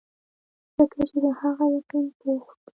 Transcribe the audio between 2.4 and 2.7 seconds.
وي-